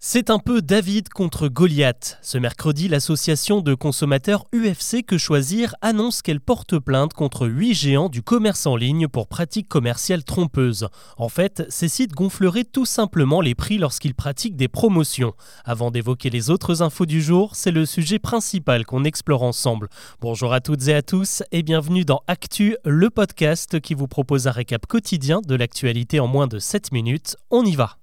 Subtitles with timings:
[0.00, 2.18] C'est un peu David contre Goliath.
[2.22, 8.08] Ce mercredi, l'association de consommateurs UFC Que Choisir annonce qu'elle porte plainte contre huit géants
[8.08, 10.86] du commerce en ligne pour pratiques commerciales trompeuses.
[11.16, 15.32] En fait, ces sites gonfleraient tout simplement les prix lorsqu'ils pratiquent des promotions.
[15.64, 19.88] Avant d'évoquer les autres infos du jour, c'est le sujet principal qu'on explore ensemble.
[20.20, 24.46] Bonjour à toutes et à tous et bienvenue dans Actu, le podcast qui vous propose
[24.46, 27.36] un récap quotidien de l'actualité en moins de 7 minutes.
[27.50, 27.98] On y va.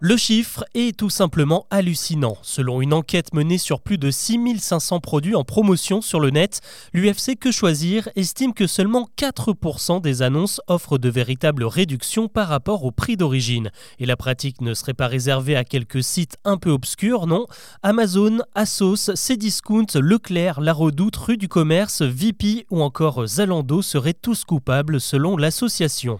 [0.00, 2.36] Le chiffre est tout simplement hallucinant.
[2.42, 6.60] Selon une enquête menée sur plus de 6500 produits en promotion sur le net,
[6.92, 12.84] l'UFC Que Choisir estime que seulement 4% des annonces offrent de véritables réductions par rapport
[12.84, 13.70] au prix d'origine.
[14.00, 17.46] Et la pratique ne serait pas réservée à quelques sites un peu obscurs, non?
[17.82, 24.44] Amazon, Asos, Cdiscount, Leclerc, La Redoute, Rue du Commerce, VP ou encore Zalando seraient tous
[24.44, 26.18] coupables selon l'association.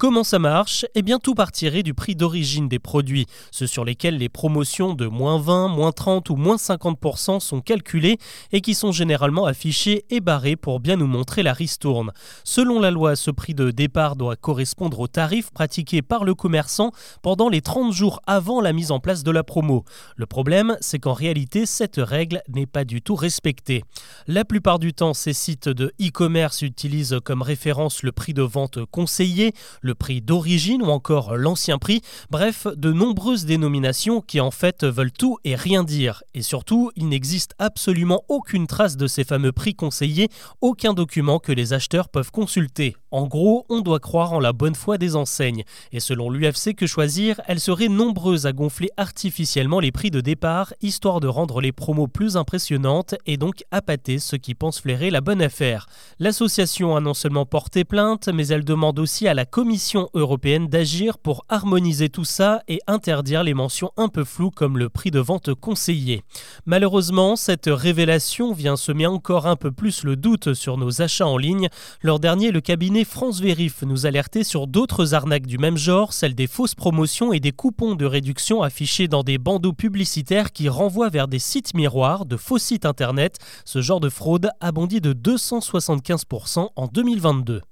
[0.00, 0.86] Comment ça marche?
[0.94, 5.06] Eh bien tout partirait du prix d'origine des produits, ceux sur lesquels les promotions de
[5.06, 8.16] moins 20, moins 30 ou moins 50% sont calculées
[8.50, 12.12] et qui sont généralement affichés et barrés pour bien nous montrer la ristourne.
[12.44, 16.92] Selon la loi, ce prix de départ doit correspondre au tarif pratiqué par le commerçant
[17.20, 19.84] pendant les 30 jours avant la mise en place de la promo.
[20.16, 23.84] Le problème, c'est qu'en réalité, cette règle n'est pas du tout respectée.
[24.26, 28.78] La plupart du temps, ces sites de e-commerce utilisent comme référence le prix de vente
[28.90, 29.52] conseillé,
[29.94, 35.38] prix d'origine ou encore l'ancien prix, bref, de nombreuses dénominations qui en fait veulent tout
[35.44, 36.22] et rien dire.
[36.34, 40.28] Et surtout, il n'existe absolument aucune trace de ces fameux prix conseillés,
[40.60, 42.94] aucun document que les acheteurs peuvent consulter.
[43.10, 45.64] En gros, on doit croire en la bonne foi des enseignes.
[45.90, 50.72] Et selon l'UFC que choisir, elles seraient nombreuses à gonfler artificiellement les prix de départ,
[50.80, 55.20] histoire de rendre les promos plus impressionnantes et donc appâter ceux qui pensent flairer la
[55.20, 55.86] bonne affaire.
[56.20, 59.79] L'association a non seulement porté plainte, mais elle demande aussi à la Commission
[60.14, 64.88] européenne d'agir pour harmoniser tout ça et interdire les mentions un peu floues comme le
[64.88, 66.22] prix de vente conseillé.
[66.66, 71.38] Malheureusement, cette révélation vient semer encore un peu plus le doute sur nos achats en
[71.38, 71.68] ligne.
[72.02, 76.34] L'an dernier, le cabinet France Vérif nous alertait sur d'autres arnaques du même genre, celles
[76.34, 81.08] des fausses promotions et des coupons de réduction affichés dans des bandeaux publicitaires qui renvoient
[81.08, 83.38] vers des sites miroirs, de faux sites internet.
[83.64, 87.62] Ce genre de fraude a bondi de 275% en 2022.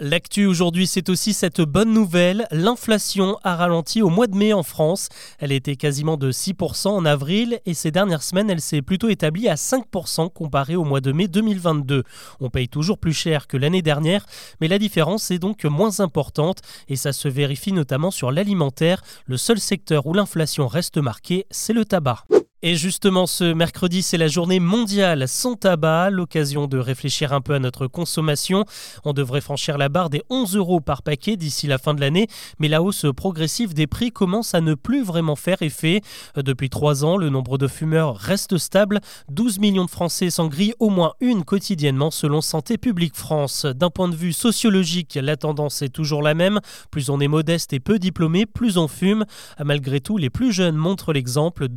[0.00, 2.48] L'actu aujourd'hui, c'est aussi cette bonne nouvelle.
[2.50, 5.08] L'inflation a ralenti au mois de mai en France.
[5.38, 9.48] Elle était quasiment de 6% en avril et ces dernières semaines, elle s'est plutôt établie
[9.48, 12.02] à 5% comparée au mois de mai 2022.
[12.40, 14.26] On paye toujours plus cher que l'année dernière,
[14.60, 19.00] mais la différence est donc moins importante et ça se vérifie notamment sur l'alimentaire.
[19.26, 22.24] Le seul secteur où l'inflation reste marquée, c'est le tabac.
[22.66, 27.52] Et justement, ce mercredi, c'est la journée mondiale sans tabac, l'occasion de réfléchir un peu
[27.52, 28.64] à notre consommation.
[29.04, 32.26] On devrait franchir la barre des 11 euros par paquet d'ici la fin de l'année,
[32.58, 36.00] mais la hausse progressive des prix commence à ne plus vraiment faire effet.
[36.36, 39.02] Depuis trois ans, le nombre de fumeurs reste stable.
[39.28, 43.66] 12 millions de Français s'en grillent au moins une quotidiennement selon Santé publique France.
[43.66, 46.60] D'un point de vue sociologique, la tendance est toujours la même.
[46.90, 49.26] Plus on est modeste et peu diplômé, plus on fume.
[49.62, 51.68] Malgré tout, les plus jeunes montrent l'exemple.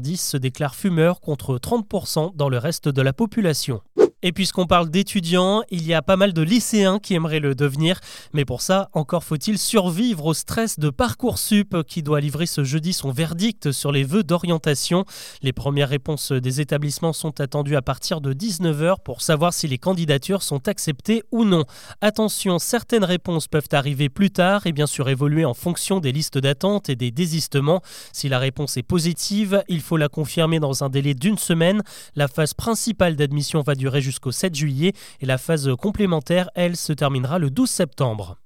[0.00, 3.80] 10 se déclarent fumeurs contre 30% dans le reste de la population.
[4.26, 8.00] Et puisqu'on parle d'étudiants, il y a pas mal de lycéens qui aimeraient le devenir,
[8.32, 12.94] mais pour ça, encore faut-il survivre au stress de Parcoursup qui doit livrer ce jeudi
[12.94, 15.04] son verdict sur les vœux d'orientation.
[15.42, 19.76] Les premières réponses des établissements sont attendues à partir de 19h pour savoir si les
[19.76, 21.64] candidatures sont acceptées ou non.
[22.00, 26.38] Attention, certaines réponses peuvent arriver plus tard et bien sûr évoluer en fonction des listes
[26.38, 27.82] d'attente et des désistements.
[28.14, 31.82] Si la réponse est positive, il faut la confirmer dans un délai d'une semaine.
[32.16, 36.76] La phase principale d'admission va durer jusqu'à jusqu'au 7 juillet et la phase complémentaire, elle,
[36.76, 38.38] se terminera le 12 septembre.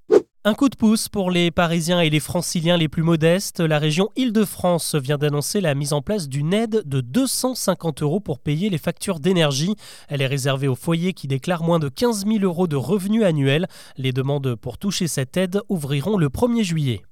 [0.45, 3.61] Un coup de pouce pour les Parisiens et les Franciliens les plus modestes.
[3.61, 8.39] La région Île-de-France vient d'annoncer la mise en place d'une aide de 250 euros pour
[8.39, 9.75] payer les factures d'énergie.
[10.09, 13.67] Elle est réservée aux foyers qui déclarent moins de 15 000 euros de revenus annuels.
[13.99, 17.03] Les demandes pour toucher cette aide ouvriront le 1er juillet.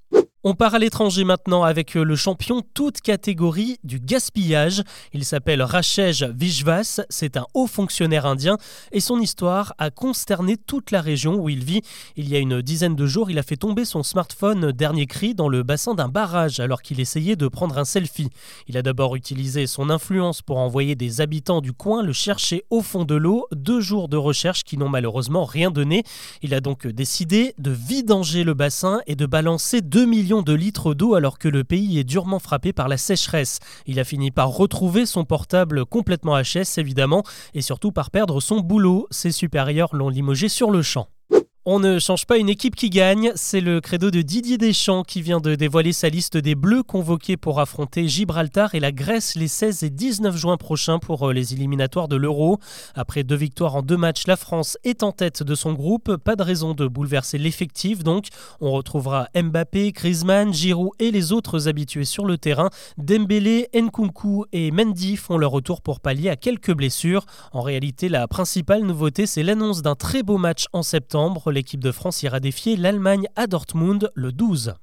[0.48, 4.84] On part à l'étranger maintenant avec euh, le champion toute catégorie du gaspillage.
[5.12, 8.56] Il s'appelle Rachej Vishvas, c'est un haut fonctionnaire indien
[8.92, 11.82] et son histoire a consterné toute la région où il vit.
[12.15, 15.34] Il y a une dizaine de jours, il a fait tomber son smartphone dernier cri
[15.34, 18.30] dans le bassin d'un barrage alors qu'il essayait de prendre un selfie.
[18.68, 22.82] Il a d'abord utilisé son influence pour envoyer des habitants du coin le chercher au
[22.82, 26.04] fond de l'eau, deux jours de recherche qui n'ont malheureusement rien donné.
[26.41, 30.94] Il a donc décidé de vidanger le bassin et de balancer 2 millions de litres
[30.94, 33.59] d'eau alors que le pays est durement frappé par la sécheresse.
[33.86, 37.22] Il a fini par retrouver son portable complètement HS évidemment
[37.54, 39.06] et surtout par perdre son boulot.
[39.10, 41.09] Ses supérieurs l'ont limogé sur le champ.
[41.68, 45.21] On ne change pas une équipe qui gagne, c'est le credo de Didier Deschamps qui
[45.21, 49.48] vient de dévoiler sa liste des Bleus convoqués pour affronter Gibraltar et la Grèce les
[49.48, 52.60] 16 et 19 juin prochains pour euh, les éliminatoires de l'Euro.
[52.95, 56.15] Après deux victoires en deux matchs, la France est en tête de son groupe.
[56.18, 58.28] Pas de raison de bouleverser l'effectif donc.
[58.60, 62.71] On retrouvera Mbappé, Griezmann, Giroud et les autres habitués sur le terrain.
[62.97, 67.27] Dembélé, Nkunku et Mendy font leur retour pour pallier à quelques blessures.
[67.51, 71.91] En réalité, la principale nouveauté, c'est l'annonce d'un très beau match en septembre l'équipe de
[71.91, 74.74] France ira défier l'Allemagne à Dortmund le 12.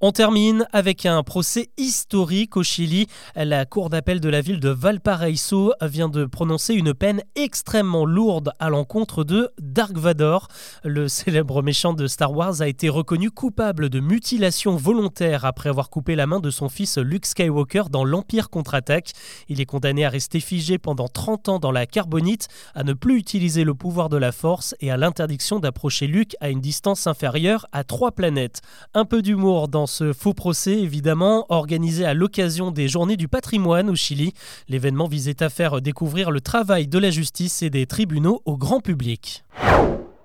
[0.00, 3.06] On termine avec un procès historique au Chili.
[3.36, 8.50] La cour d'appel de la ville de Valparaiso vient de prononcer une peine extrêmement lourde
[8.58, 10.48] à l'encontre de Dark Vador.
[10.82, 15.90] Le célèbre méchant de Star Wars a été reconnu coupable de mutilation volontaire après avoir
[15.90, 19.12] coupé la main de son fils Luke Skywalker dans l'Empire contre-attaque.
[19.48, 23.16] Il est condamné à rester figé pendant 30 ans dans la carbonite, à ne plus
[23.16, 27.66] utiliser le pouvoir de la force et à l'interdiction d'approcher Luke à une distance inférieure
[27.70, 28.60] à trois planètes.
[28.92, 33.88] Un peu d'humour dans ce faux procès, évidemment, organisé à l'occasion des Journées du patrimoine
[33.88, 34.32] au Chili.
[34.68, 38.80] L'événement visait à faire découvrir le travail de la justice et des tribunaux au grand
[38.80, 39.44] public.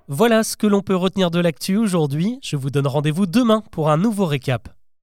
[0.08, 2.40] Voilà ce que l'on peut retenir de l'actu aujourd'hui.
[2.42, 4.79] Je vous donne rendez-vous demain pour un nouveau récap.